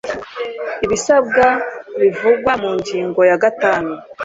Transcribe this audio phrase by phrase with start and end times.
[0.85, 1.45] ibisabwa
[1.99, 3.91] bivugwa mu ngingo ya gatanu